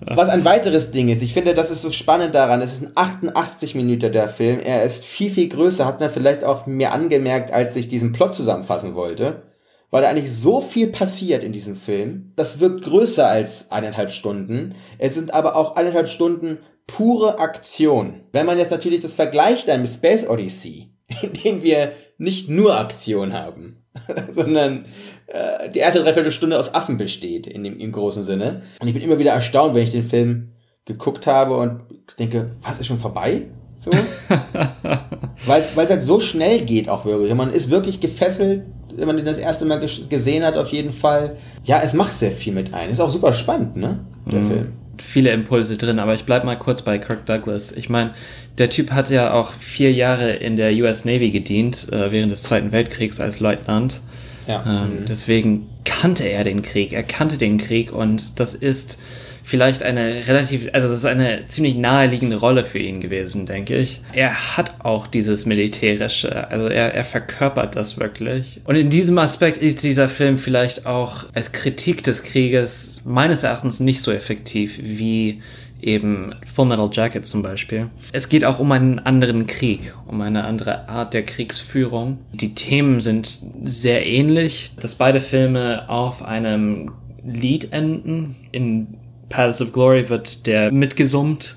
[0.00, 2.92] Was ein weiteres Ding ist, ich finde, das ist so spannend daran, es ist ein
[2.94, 7.52] 88 Minuten der Film, er ist viel, viel größer, hat man vielleicht auch mehr angemerkt,
[7.52, 9.42] als ich diesen Plot zusammenfassen wollte,
[9.90, 12.32] weil da eigentlich so viel passiert in diesem Film.
[12.34, 18.22] Das wirkt größer als eineinhalb Stunden, es sind aber auch eineinhalb Stunden pure Aktion.
[18.32, 20.92] Wenn man jetzt natürlich das vergleicht dann mit Space Odyssey,
[21.22, 23.84] in dem wir nicht nur Aktion haben,
[24.34, 24.86] sondern
[25.26, 28.62] äh, die erste Dreiviertelstunde aus Affen besteht, in dem, im großen Sinne.
[28.80, 30.52] Und ich bin immer wieder erstaunt, wenn ich den Film
[30.84, 31.80] geguckt habe und
[32.18, 33.46] denke, was ist schon vorbei?
[33.78, 33.90] So.
[35.46, 37.34] weil es halt so schnell geht auch wirklich.
[37.34, 38.62] Man ist wirklich gefesselt,
[38.94, 41.36] wenn man den das erste Mal gesehen hat, auf jeden Fall.
[41.64, 42.90] Ja, es macht sehr viel mit ein.
[42.90, 44.06] Ist auch super spannend, ne?
[44.30, 44.46] Der mhm.
[44.46, 47.72] Film viele Impulse drin, aber ich bleib mal kurz bei Kirk Douglas.
[47.72, 48.12] Ich meine,
[48.58, 52.42] der Typ hat ja auch vier Jahre in der US Navy gedient, äh, während des
[52.42, 54.00] Zweiten Weltkriegs als Leutnant.
[54.46, 54.64] Ja.
[54.66, 55.04] Ähm, mhm.
[55.06, 59.00] Deswegen kannte er den Krieg, er kannte den Krieg und das ist
[59.46, 64.00] vielleicht eine relativ, also das ist eine ziemlich naheliegende Rolle für ihn gewesen, denke ich.
[64.12, 68.60] Er hat auch dieses Militärische, also er, er verkörpert das wirklich.
[68.64, 73.78] Und in diesem Aspekt ist dieser Film vielleicht auch als Kritik des Krieges meines Erachtens
[73.78, 75.40] nicht so effektiv wie
[75.80, 77.88] eben Full Metal Jacket zum Beispiel.
[78.10, 82.18] Es geht auch um einen anderen Krieg, um eine andere Art der Kriegsführung.
[82.32, 83.28] Die Themen sind
[83.62, 86.90] sehr ähnlich, dass beide Filme auf einem
[87.24, 88.34] Lied enden.
[88.50, 88.88] In
[89.28, 91.56] Palace of Glory wird der mitgesummt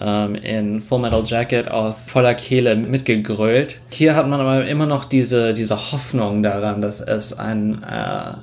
[0.00, 3.80] ähm, in Full Metal Jacket aus voller Kehle mitgegrölt.
[3.90, 8.34] Hier hat man aber immer noch diese, diese Hoffnung daran, dass es ein, äh,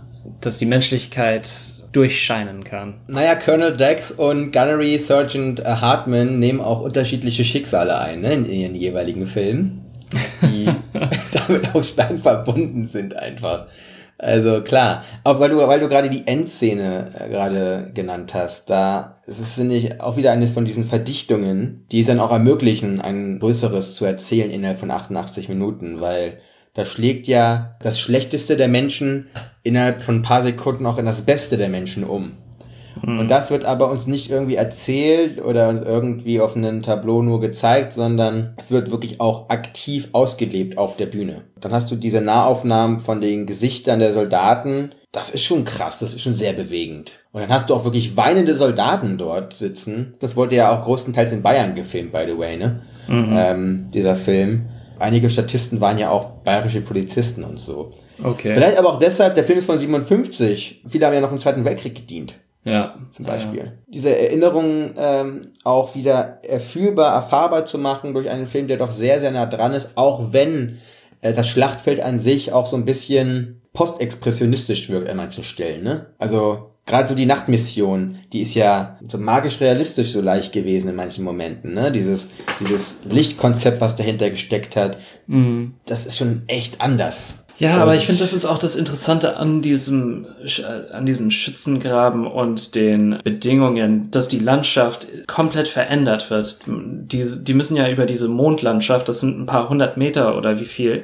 [0.41, 1.49] dass die Menschlichkeit
[1.91, 2.95] durchscheinen kann.
[3.07, 8.49] Naja, Colonel Dex und Gunnery Sergeant äh, Hartman nehmen auch unterschiedliche Schicksale ein ne, in
[8.49, 9.85] ihren jeweiligen Filmen,
[10.41, 10.69] die
[11.47, 13.67] damit auch stark verbunden sind einfach.
[14.23, 19.17] Also klar, auch weil du, weil du gerade die Endszene äh, gerade genannt hast, da
[19.25, 23.01] ist es, finde ich, auch wieder eine von diesen Verdichtungen, die es dann auch ermöglichen,
[23.01, 26.39] ein größeres zu erzählen innerhalb von 88 Minuten, weil
[26.73, 29.27] da schlägt ja das Schlechteste der Menschen
[29.61, 32.31] innerhalb von ein paar Sekunden auch in das Beste der Menschen um.
[33.01, 37.41] Und das wird aber uns nicht irgendwie erzählt oder uns irgendwie auf einem Tableau nur
[37.41, 41.43] gezeigt, sondern es wird wirklich auch aktiv ausgelebt auf der Bühne.
[41.59, 44.91] Dann hast du diese Nahaufnahmen von den Gesichtern der Soldaten.
[45.11, 47.23] Das ist schon krass, das ist schon sehr bewegend.
[47.31, 50.13] Und dann hast du auch wirklich weinende Soldaten dort sitzen.
[50.19, 52.81] Das wurde ja auch größtenteils in Bayern gefilmt, by the way, ne?
[53.09, 54.69] Ähm, dieser Film.
[54.99, 57.91] Einige Statisten waren ja auch bayerische Polizisten und so.
[58.23, 58.53] Okay.
[58.53, 60.83] Vielleicht aber auch deshalb, der Film ist von 57.
[60.87, 62.95] Viele haben ja noch im Zweiten Weltkrieg gedient ja.
[63.11, 63.73] zum Beispiel.
[63.87, 69.19] Diese Erinnerungen ähm, auch wieder erfühlbar, erfahrbar zu machen durch einen Film, der doch sehr,
[69.19, 70.79] sehr nah dran ist, auch wenn
[71.21, 75.83] äh, das Schlachtfeld an sich auch so ein bisschen postexpressionistisch wirkt an manchen Stellen.
[75.83, 76.07] Ne?
[76.19, 80.95] Also gerade so die Nachtmission, die ist ja so magisch realistisch so leicht gewesen in
[80.95, 81.73] manchen Momenten.
[81.73, 81.91] Ne?
[81.91, 82.27] Dieses,
[82.59, 84.99] dieses Lichtkonzept, was dahinter gesteckt hat,
[85.85, 87.42] das ist schon echt anders.
[87.57, 91.29] Ja, aber Und- ich finde, das ist auch das Interessante an diesem, äh, an diesem
[91.31, 96.59] Schützengraben und den Bedingungen, dass die Landschaft komplett verändert wird.
[96.67, 100.65] Die, die müssen ja über diese Mondlandschaft, das sind ein paar hundert Meter oder wie
[100.65, 101.03] viel,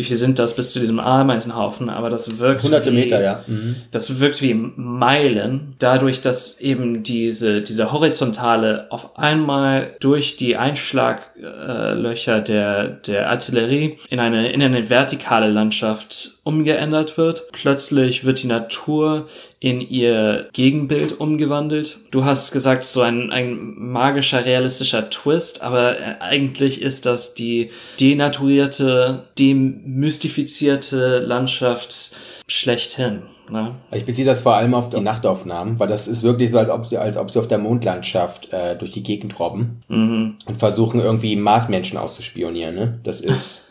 [0.00, 3.44] wie viel sind das bis zu diesem Ameisenhaufen, aber das wirkt Hunderte wie, Meter, ja.
[3.46, 3.76] Mhm.
[3.90, 12.40] das wirkt wie Meilen, dadurch, dass eben diese, diese horizontale auf einmal durch die Einschlaglöcher
[12.40, 17.52] der, der Artillerie in eine, in eine vertikale Landschaft umgeändert wird.
[17.52, 19.26] Plötzlich wird die Natur
[19.62, 21.98] in ihr Gegenbild umgewandelt.
[22.10, 27.70] Du hast gesagt, so ein, ein magischer, realistischer Twist, aber äh, eigentlich ist das die
[28.00, 32.12] denaturierte, demystifizierte Landschaft
[32.48, 33.22] schlechthin.
[33.50, 33.74] Ne?
[33.92, 36.86] Ich beziehe das vor allem auf die Nachtaufnahmen, weil das ist wirklich so, als ob
[36.86, 40.36] sie, als ob sie auf der Mondlandschaft äh, durch die Gegend robben Mhm.
[40.46, 42.74] und versuchen irgendwie Marsmenschen auszuspionieren.
[42.74, 43.00] Ne?
[43.02, 43.64] Das ist,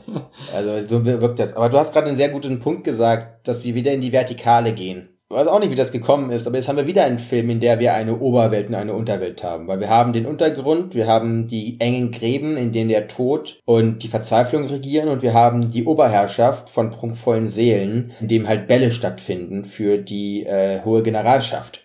[0.54, 1.54] also so wirkt das.
[1.54, 4.72] Aber du hast gerade einen sehr guten Punkt gesagt, dass wir wieder in die Vertikale
[4.72, 5.08] gehen.
[5.28, 7.58] Weiß auch nicht, wie das gekommen ist, aber jetzt haben wir wieder einen Film, in
[7.58, 9.66] der wir eine Oberwelt und eine Unterwelt haben.
[9.66, 14.04] Weil wir haben den Untergrund, wir haben die engen Gräben, in denen der Tod und
[14.04, 18.92] die Verzweiflung regieren und wir haben die Oberherrschaft von prunkvollen Seelen, in dem halt Bälle
[18.92, 21.80] stattfinden für die äh, hohe Generalschaft.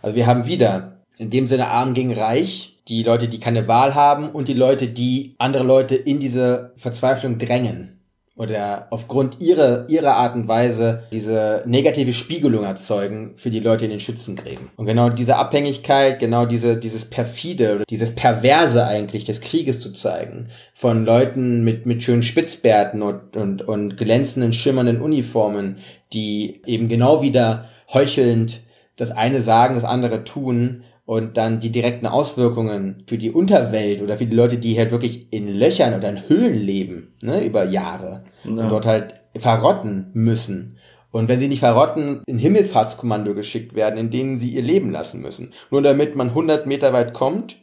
[0.00, 3.96] Also wir haben wieder in dem Sinne arm gegen reich, die Leute, die keine Wahl
[3.96, 7.94] haben und die Leute, die andere Leute in diese Verzweiflung drängen
[8.36, 13.92] oder aufgrund ihrer, ihrer Art und Weise diese negative Spiegelung erzeugen für die Leute in
[13.92, 14.70] den Schützengräben.
[14.76, 19.92] Und genau diese Abhängigkeit, genau diese, dieses perfide oder dieses perverse eigentlich des Krieges zu
[19.92, 25.76] zeigen von Leuten mit, mit schönen Spitzbärten und, und, und glänzenden, schimmernden Uniformen,
[26.12, 28.62] die eben genau wieder heuchelnd
[28.96, 34.16] das eine sagen, das andere tun und dann die direkten Auswirkungen für die Unterwelt oder
[34.16, 38.24] für die Leute, die halt wirklich in Löchern oder in Höhlen leben, ne, über Jahre
[38.44, 40.78] und dort halt verrotten müssen.
[41.10, 45.20] Und wenn sie nicht verrotten, in Himmelfahrtskommando geschickt werden, in denen sie ihr Leben lassen
[45.20, 45.52] müssen.
[45.70, 47.56] Nur damit man 100 Meter weit kommt,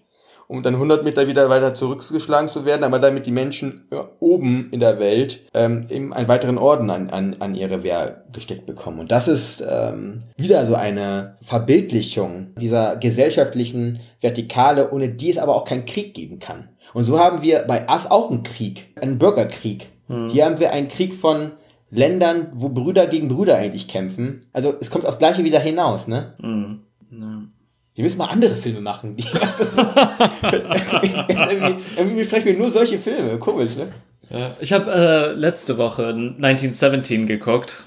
[0.52, 3.86] um dann 100 Meter wieder weiter zurückgeschlagen zu werden, aber damit die Menschen
[4.20, 8.66] oben in der Welt ähm, eben einen weiteren Orden an, an, an ihre Wehr gesteckt
[8.66, 9.00] bekommen.
[9.00, 15.56] Und das ist ähm, wieder so eine Verbildlichung dieser gesellschaftlichen Vertikale, ohne die es aber
[15.56, 16.68] auch keinen Krieg geben kann.
[16.94, 19.88] Und so haben wir bei Ass auch einen Krieg, einen Bürgerkrieg.
[20.30, 21.52] Hier haben wir einen Krieg von
[21.90, 24.42] Ländern, wo Brüder gegen Brüder eigentlich kämpfen.
[24.52, 26.34] Also es kommt aufs Gleiche wieder hinaus, ne?
[26.42, 26.82] Mhm.
[27.96, 29.16] Wir müssen mal andere Filme machen.
[29.18, 29.24] Die
[30.44, 33.38] irgendwie, irgendwie besprechen wir nur solche Filme.
[33.38, 33.92] Komisch, ne?
[34.30, 37.84] Ja, ich habe äh, letzte Woche 1917 geguckt.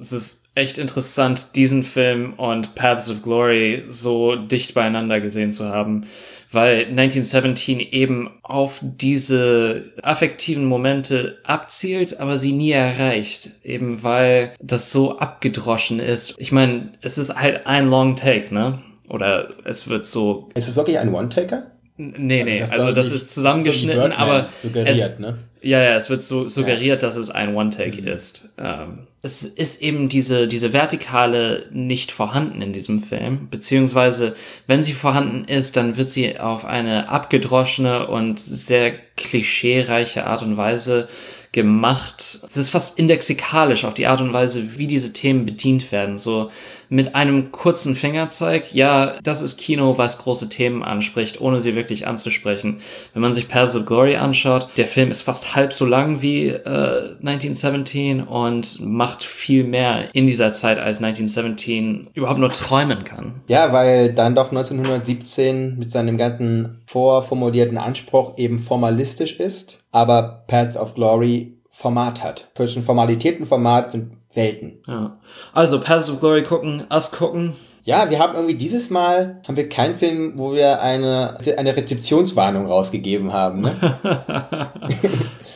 [0.00, 5.68] Es ist echt interessant, diesen Film und Paths of Glory so dicht beieinander gesehen zu
[5.68, 6.06] haben,
[6.50, 14.90] weil 1917 eben auf diese affektiven Momente abzielt, aber sie nie erreicht, eben weil das
[14.90, 16.34] so abgedroschen ist.
[16.38, 18.80] Ich meine, es ist halt ein Long Take, ne?
[19.08, 21.70] Oder es wird so Ist das wirklich ein One-Taker?
[21.98, 25.38] Nee, nee, das also das ist zusammengeschnitten, Birdman aber suggeriert, es, ne?
[25.62, 28.08] ja, ja, es wird so suggeriert, dass es ein One-Take Mhm.
[28.08, 28.50] ist.
[28.58, 34.92] Ähm, es ist eben diese, diese Vertikale nicht vorhanden in diesem Film, beziehungsweise wenn sie
[34.92, 41.08] vorhanden ist, dann wird sie auf eine abgedroschene und sehr klischeereiche Art und Weise
[41.52, 42.40] gemacht.
[42.46, 46.18] Es ist fast indexikalisch auf die Art und Weise, wie diese Themen bedient werden.
[46.18, 46.50] So
[46.88, 52.06] mit einem kurzen Fingerzeig, ja, das ist Kino, was große Themen anspricht, ohne sie wirklich
[52.06, 52.78] anzusprechen.
[53.12, 56.48] Wenn man sich Paths of Glory anschaut, der Film ist fast halb so lang wie
[56.48, 63.40] äh, 1917 und macht viel mehr in dieser Zeit, als 1917 überhaupt nur träumen kann.
[63.48, 70.76] Ja, weil dann doch 1917 mit seinem ganzen vorformulierten Anspruch eben formalistisch ist, aber Paths
[70.76, 72.48] of Glory Format hat.
[72.54, 74.82] Zwischen Formalität und Format sind Welten.
[74.86, 75.14] Ja.
[75.52, 77.54] Also, Paths of Glory gucken, Us gucken.
[77.86, 82.66] Ja, wir haben irgendwie dieses Mal haben wir keinen Film, wo wir eine, eine Rezeptionswarnung
[82.66, 83.60] rausgegeben haben.
[83.60, 83.76] Ne?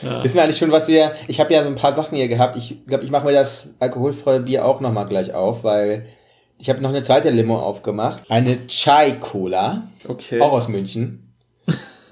[0.02, 0.22] ja.
[0.22, 1.12] Wissen wir eigentlich schon, was wir.
[1.26, 2.56] Ich habe ja so ein paar Sachen hier gehabt.
[2.56, 6.06] Ich glaube, ich mache mir das alkoholfreie Bier auch nochmal gleich auf, weil
[6.56, 8.20] ich habe noch eine zweite Limo aufgemacht.
[8.28, 9.88] Eine Chai-Cola.
[10.06, 10.40] Okay.
[10.40, 11.34] Auch aus München.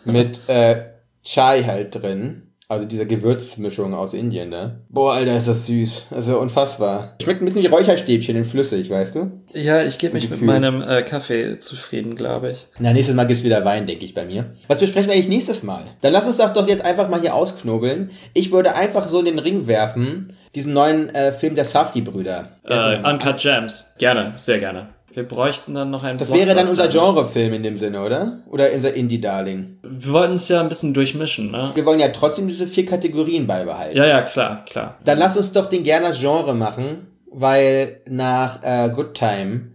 [0.05, 0.85] mit äh,
[1.23, 2.48] Chai halt drin.
[2.71, 4.81] Also diese Gewürzmischung aus Indien, ne?
[4.91, 6.09] Boah, Alter, ist das süß.
[6.11, 7.15] Also unfassbar.
[7.23, 9.31] Schmeckt ein bisschen wie Räucherstäbchen in flüssig, weißt du?
[9.55, 12.67] Ja, ich gebe mich mit meinem äh, Kaffee zufrieden, glaube ich.
[12.79, 14.53] Na, nächstes Mal gibt's wieder Wein, denke ich bei mir.
[14.67, 15.81] Was besprechen wir eigentlich nächstes Mal?
[16.03, 18.11] Dann lass uns das doch jetzt einfach mal hier ausknobeln.
[18.35, 22.51] Ich würde einfach so in den Ring werfen, diesen neuen äh, Film der Safdie-Brüder.
[22.65, 23.95] Äh, Uncut Gems.
[23.97, 24.89] Gerne, sehr gerne.
[25.19, 28.39] Wir bräuchten dann noch einen Das wäre dann unser Genrefilm in dem Sinne, oder?
[28.49, 29.79] Oder unser Indie-Darling.
[29.83, 31.73] Wir wollten es ja ein bisschen durchmischen, ne?
[31.75, 33.97] Wir wollen ja trotzdem diese vier Kategorien beibehalten.
[33.97, 34.97] Ja, ja, klar, klar.
[35.03, 39.73] Dann lass uns doch den gerne als Genre machen, weil nach äh, Good Time,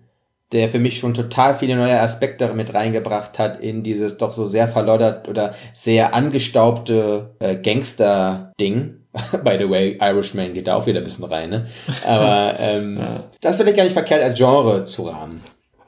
[0.54, 4.48] der für mich schon total viele neue Aspekte mit reingebracht hat in dieses doch so
[4.48, 8.94] sehr verloddert oder sehr angestaubte äh, Gangster-Ding.
[9.44, 11.68] By the way, Irishman geht da auch wieder ein bisschen rein, ne?
[12.08, 13.20] Aber ähm, ja.
[13.44, 15.42] Das finde ich gar nicht verkehrt als Genre zu rahmen.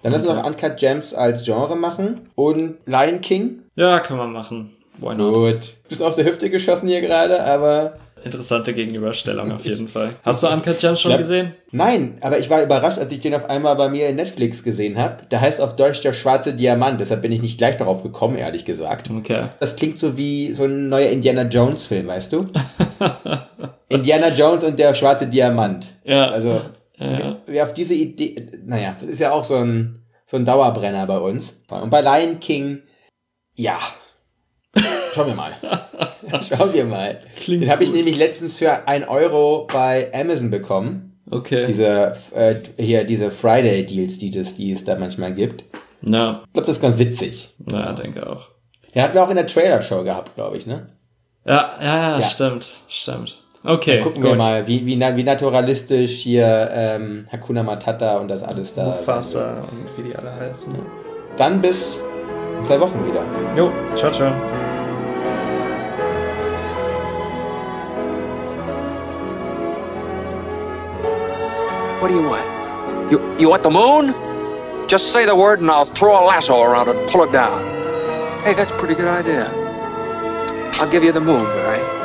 [0.03, 3.63] Dann lass uns noch Uncut Gems als Genre machen und Lion King.
[3.75, 4.75] Ja, kann man machen.
[4.99, 5.33] Why not?
[5.33, 5.75] Gut.
[5.89, 10.11] Bist auf der Hüfte geschossen hier gerade, aber interessante Gegenüberstellung auf jeden Fall.
[10.23, 11.53] Hast du Uncut Gems schon glaub, gesehen?
[11.71, 14.97] Nein, aber ich war überrascht, als ich den auf einmal bei mir in Netflix gesehen
[14.97, 15.23] habe.
[15.31, 18.65] Der heißt auf Deutsch der schwarze Diamant, deshalb bin ich nicht gleich darauf gekommen, ehrlich
[18.65, 19.09] gesagt.
[19.09, 19.45] Okay.
[19.59, 22.47] Das klingt so wie so ein neuer Indiana Jones Film, weißt du?
[23.89, 25.87] Indiana Jones und der schwarze Diamant.
[26.03, 26.29] Ja.
[26.29, 26.61] Also,
[26.97, 27.37] ja.
[27.45, 31.17] wer auf diese Idee, naja, das ist ja auch so ein, so ein Dauerbrenner bei
[31.17, 31.59] uns.
[31.69, 32.81] Und bei Lion King,
[33.55, 33.79] ja.
[35.13, 35.53] Schauen wir mal.
[36.49, 37.19] Schauen wir mal.
[37.37, 41.21] Klingt Den habe ich nämlich letztens für ein Euro bei Amazon bekommen.
[41.29, 41.65] Okay.
[41.67, 45.63] Diese, äh, hier, diese Friday-Deals, die, das, die es da manchmal gibt.
[46.01, 46.43] Na.
[46.45, 47.55] Ich glaube, das ist ganz witzig.
[47.71, 48.49] Ja, denke auch.
[48.93, 50.87] Den hatten wir auch in der Trailer-Show gehabt, glaube ich, ne?
[51.45, 53.44] Ja, ja, ja, ja, stimmt, stimmt.
[53.65, 53.95] Okay.
[53.95, 54.31] Dann gucken gut.
[54.31, 58.85] wir mal, wie, wie, wie naturalistisch hier ähm, Hakuna Matata und das alles da.
[58.85, 60.75] Mufasa und wie die alle heißen.
[61.37, 61.99] Dann bis
[62.59, 63.21] in zwei Wochen wieder.
[63.57, 64.31] Jo, ciao, ciao.
[72.01, 72.43] What do you want?
[73.11, 74.13] You, you want the moon?
[74.87, 77.63] Just say the word and I'll throw a lasso around it and pull it down.
[78.43, 79.49] Hey, that's a pretty good idea.
[80.79, 81.79] I'll give you the moon, Barry.
[81.79, 82.04] Just